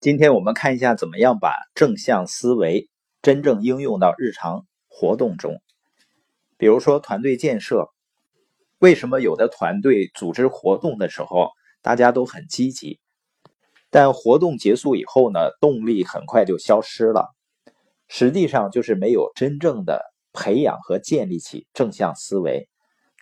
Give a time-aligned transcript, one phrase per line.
[0.00, 2.88] 今天我们看一下怎么样把正向思维
[3.20, 5.60] 真正应用到日常活动中。
[6.56, 7.88] 比如说团队建设，
[8.78, 11.50] 为什么有的团队组织活动的时候
[11.82, 13.00] 大家都很积极，
[13.90, 17.34] 但活动结束以后呢，动力很快就消失了？
[18.06, 20.00] 实际上就是没有真正的
[20.32, 22.68] 培养和建立起正向思维，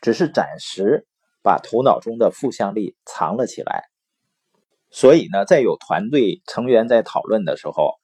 [0.03, 1.07] 只是暂时
[1.43, 3.85] 把头脑中的负向力藏了起来。
[4.91, 7.95] 所以呢，在有团队成员在讨论的时候，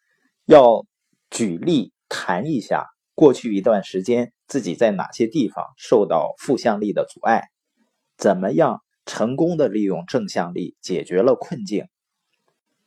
[0.44, 0.84] 要
[1.30, 7.48] 举例谈一下过去一段时间自己在哪些地方受到负向力的阻碍，
[8.18, 11.86] 怎么样成功的利用正向力解决了困境，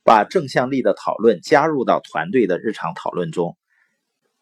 [0.03, 3.57] 把正向力的讨论加入到团队的日常讨论中。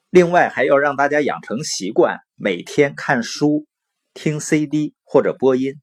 [0.10, 3.66] 另外，还要让大家养成习惯，每天看书、
[4.14, 5.76] 听 CD 或者播音。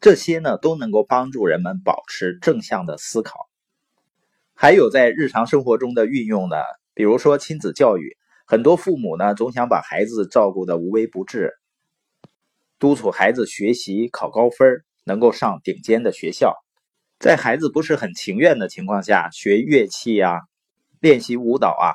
[0.00, 3.48] 这些呢都能够帮助人们保持正向的思考。
[4.54, 6.56] 还有在日常生活中的运用呢，
[6.94, 8.16] 比如说亲子教育，
[8.46, 11.52] 很多父母呢总想把孩子照顾的无微不至，
[12.78, 16.56] 督促孩子学习考高分，能够上顶尖的学校。
[17.18, 20.40] 在孩子不是很情愿的情况下，学乐器啊，
[21.00, 21.94] 练习舞蹈啊，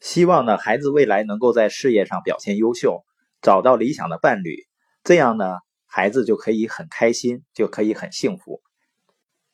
[0.00, 3.04] 希望呢孩子未来能够在事业上表现优秀，
[3.42, 4.66] 找到理想的伴侣，
[5.04, 5.58] 这样呢。
[5.94, 8.62] 孩子就可以很开心，就可以很幸福。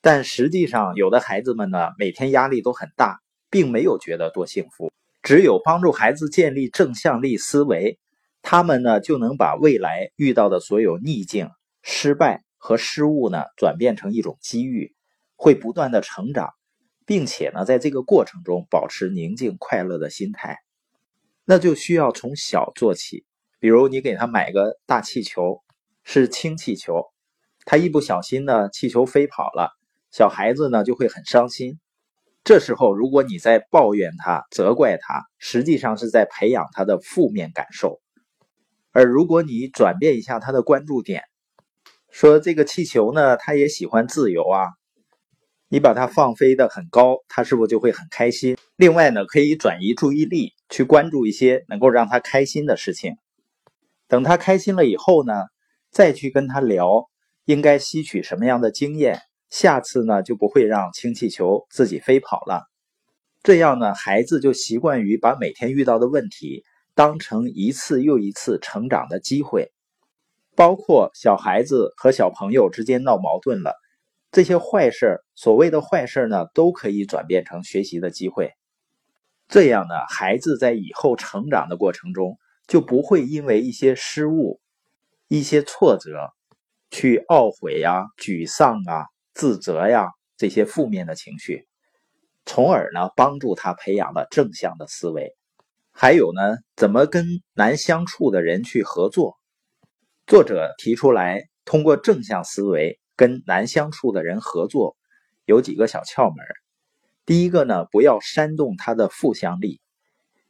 [0.01, 3.19] 但实际上，有的孩子们呢，每天压力都很大，
[3.51, 4.93] 并没有觉得多幸福。
[5.21, 7.99] 只有帮助孩子建立正向力思维，
[8.41, 11.51] 他们呢就能把未来遇到的所有逆境、
[11.83, 14.95] 失败和失误呢，转变成一种机遇，
[15.35, 16.55] 会不断的成长，
[17.05, 20.59] 并且呢，在这个过程中保持宁静快乐的心态。
[21.45, 23.25] 那就需要从小做起，
[23.59, 25.65] 比如你给他买个大气球。
[26.11, 27.05] 是氢气球，
[27.67, 29.77] 他一不小心呢，气球飞跑了，
[30.11, 31.79] 小孩子呢就会很伤心。
[32.45, 38.01] 这时候，如果你在抱怨他、责怪他，实际上是在培养他的负面感受。
[38.91, 41.25] 而如果你转变一下他的关注点，
[42.11, 44.69] 说这个气球呢，他也喜欢自由啊，
[45.69, 48.57] 你把它放飞的很高，他是不是就会很开心？
[48.77, 53.17] 另外呢，可以转移注意力，去关注一些能够让他开心的事情。
[54.07, 55.35] 等他开心了以后呢？
[55.91, 57.09] 再去跟他聊，
[57.45, 59.21] 应该吸取什么样的经验？
[59.51, 62.69] 下次呢就不会让氢气球自己飞跑了。
[63.43, 69.73] 这样呢，孩子就习惯于把每天遇到的问题当成一次又一次成长的机会。
[70.55, 73.75] 包括小孩子和小朋友之间闹矛盾了，
[74.33, 78.53] 这些坏事所谓的坏事呢，都可以转变成学习的机会。
[79.47, 84.61] 这样呢，孩子在以后成长的过程中就不会因为一些失误。
[85.29, 86.33] 一些挫折，
[86.91, 90.09] 去懊悔呀、沮丧啊、自责呀
[90.39, 91.69] 这些负面的情绪，
[92.47, 95.37] 从而呢帮助他培养了正向的思维。
[95.93, 99.37] 还有呢，怎么跟难相处的人去合作？
[100.27, 104.97] 作者提出来，通过正向思维跟难相处的人合作，
[105.45, 106.47] 有几个小窍门。
[107.27, 109.83] 第一个呢，不要煽动他的负向力。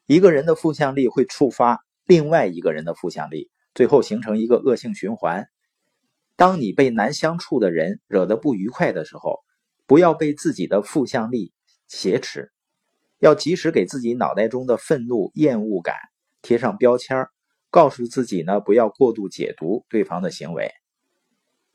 [0.07, 3.51] 一个人的负向力会触发另外一个人的负向力。
[3.79, 5.47] 最后形成一个恶性循环。
[6.35, 9.39] 当你被难相处的人惹得不愉快的时候，
[9.87, 11.53] 不要被自己的负向力
[11.87, 12.51] 挟持，
[13.21, 15.95] 要及时给自己脑袋中的愤怒、厌恶感
[16.43, 17.29] 贴上标签
[17.71, 20.73] 告诉自己呢，不要过度解读对方的行为。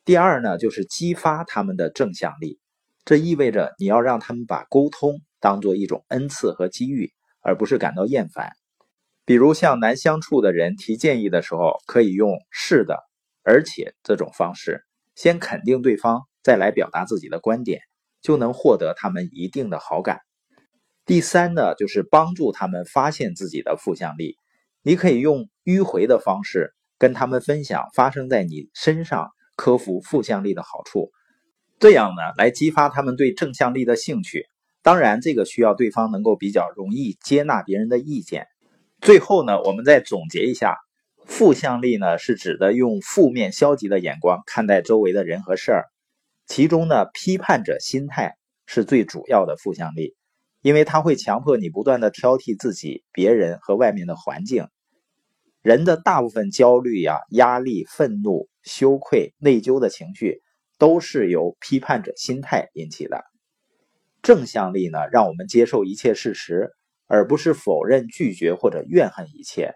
[0.03, 2.59] 第二呢，就是激发他们的正向力，
[3.05, 8.51] 这意味着你要让他们把沟通当做一种恩赐和机遇，而不是感到厌烦。
[9.25, 12.99] 比如向难相处的人提建议的时候，可以用“是的”，
[13.43, 14.83] 而且这种方式
[15.15, 17.79] 先肯定对方，再来表达自己的观点，
[18.21, 20.19] 就能获得他们一定的好感。
[21.05, 24.37] 第三呢，就是帮助他们发现自己的负向力。
[24.81, 31.11] 你可以用迂回的方式跟他们分享发生在你身上克服负向力的好处，
[31.79, 34.47] 这样呢，来激发他们对正向力的兴趣。
[34.81, 38.47] 当然，这个需要对方能够比较容易接纳别人的意见。
[39.03, 40.77] 最后呢，我们再总结一下，
[41.25, 45.83] 负向力呢是指的用负面消极的眼光看待周围的人和事儿，
[46.47, 50.15] 其中呢，批判者心态是最主要的负向力，
[50.61, 54.69] 因为它会强迫你不断的挑剔自己、别人和外面的环境。
[55.61, 60.41] 人的大部分焦虑呀、压力、愤怒、羞愧、内疚的情绪，
[60.77, 63.21] 都是由批判者心态引起的。
[64.21, 66.71] 正向力呢，让我们接受一切事实。
[67.13, 69.75] 而不是否认、拒绝或者怨恨一切，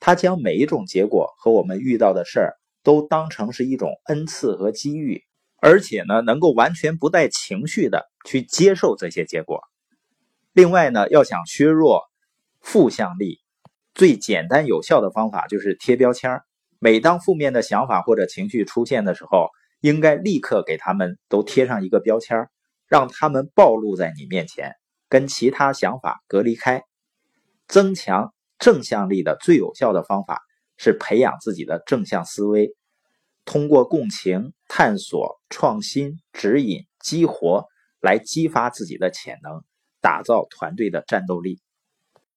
[0.00, 5.22] 他将每一种结果和我们遇到的事儿都当成是一种恩赐和机遇，
[5.60, 9.60] 而且呢，能够完全不带情绪的去接受这些结果。
[10.54, 12.00] 另外呢，要想削弱
[12.62, 13.40] 负向力，
[13.92, 16.40] 最简单有效的方法就是贴标签
[16.78, 19.50] 每当负面的想法或者情绪出现的时候，
[19.82, 22.48] 应该立刻给他们都贴上一个标签
[22.88, 24.74] 让他们暴露在你面前，
[25.12, 26.84] 跟其他想法隔离开。
[27.68, 30.40] 增强正向力的最有效的方法
[30.78, 32.74] 是培养自己的正向思维，
[33.44, 37.66] 通过共情、探索、创新、指引、激活
[38.00, 39.62] 来激发自己的潜能，
[40.00, 41.60] 打造团队的战斗力。